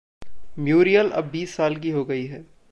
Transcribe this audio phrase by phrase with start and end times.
[0.59, 2.45] Muriel अब बीस साल की हो गई है।